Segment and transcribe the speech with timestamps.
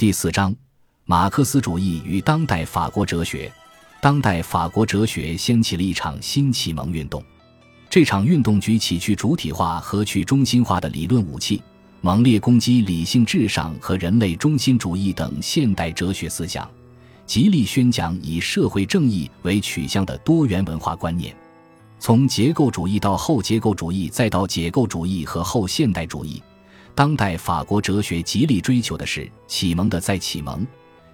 [0.00, 0.56] 第四章：
[1.04, 3.52] 马克思主义与当代法国哲学。
[4.00, 7.22] 当代法国哲学掀起了一场新启蒙运动。
[7.90, 11.62] 这场运动举起去主体化和去中心化的理论武器，
[12.00, 16.66] 猛烈攻击理性至上和人类中心主义等现代哲学思想，
[17.26, 21.36] 极力宣讲以社会正义为取向的多元文化观念。
[21.98, 26.42] 从结构主义到后结构主义，再到解构主义和后现代主义。
[26.94, 30.66] 当代法国哲学极力追求的是启蒙的再启蒙，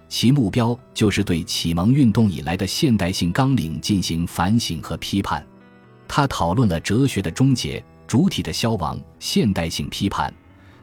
[0.09, 5.45] 其目标就是对启蒙运动以来的现代性纲领进行反省和批判。
[6.07, 10.33] 他讨论了哲学的终结、主体的消亡、现代性批判、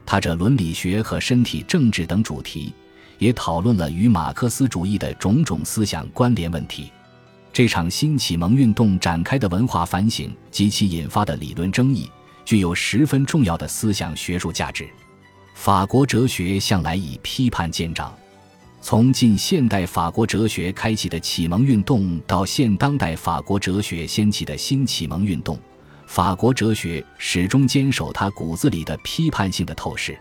[0.06, 2.72] 他者伦理学和身体政治等主题，
[3.18, 6.90] 也讨论了与马克思主义的种种思想关联问题。
[7.52, 12.10] 这场新启蒙运动展开的文化反省及其引发的理论争议。
[12.44, 14.88] 具有十分重要的思想学术价值。
[15.54, 18.12] 法国哲学向来以批判见长，
[18.80, 25.58] 从近现代法国哲学开启的启蒙运动到现当代法国哲学掀起的新启蒙运动，
[26.06, 30.18] 法国哲学始终坚守它骨子里的批判性的透视。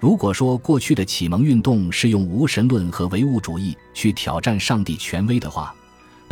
[0.00, 5.72] 如果说过去的启蒙运动是用无神论和唯物主义去挑战上帝权威的话，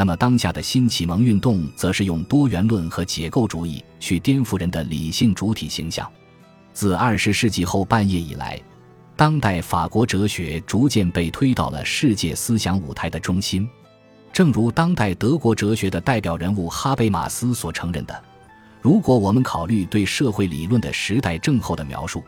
[0.01, 6.11] 那么，当下的新启蒙运动则是用多元论和解构主义去颠覆人的理性主体形象。
[6.73, 8.59] 自二十世纪后半叶以来，
[9.15, 13.69] 当代法国哲学逐渐被推到了世界思想舞台的中心。
[14.33, 18.25] 正如当代德国哲学的代表人物哈贝马斯所承认的
[18.81, 22.23] ：“如果我们考虑对社会理论的时代症候的描述，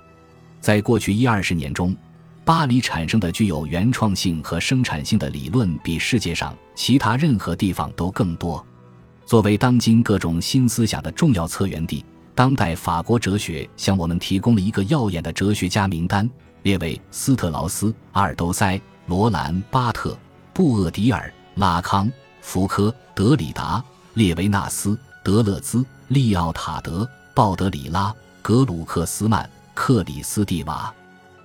[0.60, 1.96] 在过去一二十年中。”
[2.44, 8.64] 巴黎产生的具有原创性和生产性的理论，比世界上其他任何地方都更多。
[9.24, 16.28] 作为当今各种新思想的重要策源地，当代法国哲学向我们提供了一个耀眼的哲学家名单，
[16.62, 20.18] 列为斯特劳斯、阿尔都塞、罗兰、巴特、
[20.52, 23.82] 布厄迪尔、拉康、福柯、德里达、
[24.14, 28.12] 列维纳斯、德勒兹、利奥塔德、鲍德里拉、
[28.42, 30.92] 格鲁克斯曼、克里斯蒂瓦。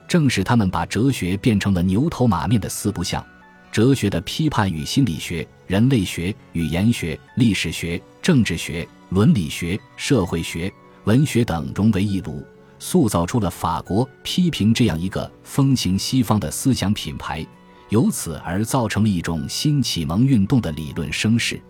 [0.07, 3.25] 正是他们把哲学变成了牛头马面的四不像，
[3.71, 10.71] 哲学的批判与心理学、人类学、语言学、历史学、政治学、伦理学、社会学、
[11.03, 12.45] 文学等融为一炉，
[12.79, 17.45] 塑造出了法国批评这样一个风行西方的思想品牌，
[17.89, 21.61] 由此而造成了一种新启蒙运动的理论声势。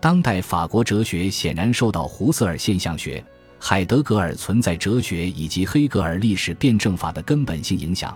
[0.00, 3.24] 当代法国哲学显然受到胡塞尔现象学。
[3.66, 8.14] 海德格尔存在哲学以及黑格尔历史辩证法的根本性影响，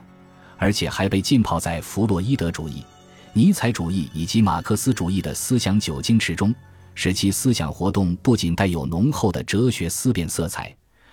[0.59, 2.85] 而且还被浸泡在弗洛伊德主义、
[3.33, 6.55] 尼采主义以及马克思主义的思想酒精池中，
[6.95, 10.71] 使其思想活动不仅带有浓厚的哲学思辨色彩，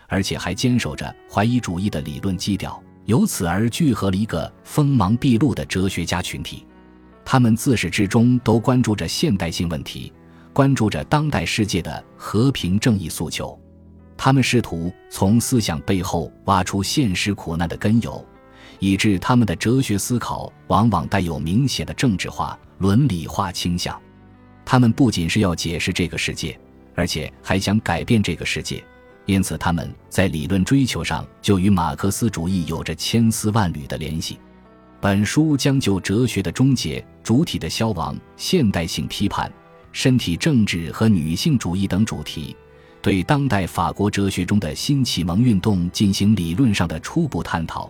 [0.09, 6.67] 而且还坚守着怀疑主义的理论基调，由此而聚合了一个锋芒毕露的哲学家群体。
[7.23, 10.11] 他们自始至终都关注着现代性问题，
[10.51, 13.57] 关注着当代世界的和平正义诉求。
[14.17, 18.25] 他们试图从思想背后挖出现实苦难的根由，
[18.79, 23.99] 以致他们的哲学思考往往带有明显的政治化、伦理化倾向。
[24.63, 26.59] 他们不仅是要解释这个世界，
[26.95, 28.83] 而且还想改变这个世界。
[29.25, 34.39] 因此，他们在理论追求上就与马克思主义有着千丝万缕的联系。
[35.01, 39.51] 本书将就哲学的终结、主体的消亡、现代性批判、
[39.91, 42.55] 身体政治和女性主义等主题。
[43.05, 47.87] 对当代法国哲学中的新启蒙运动进行理论上的初步探讨，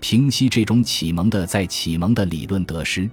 [0.00, 3.08] 平息这种启蒙的在启蒙的理论得失。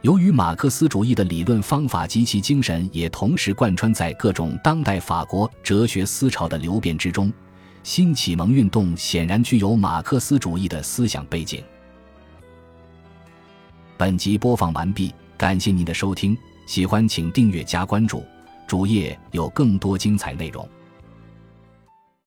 [0.00, 7.32] 由于马克思主义的理论方法及其精神也同时贯穿在各种当代法国哲学思潮的流变之中，
[7.84, 11.62] 新启蒙运动显然具有马克思主义的思想背景。
[13.96, 16.36] 本集播放完毕，感谢您的收听，
[16.66, 18.24] 喜欢请订阅加关注，
[18.66, 20.68] 主页有更多精彩内容。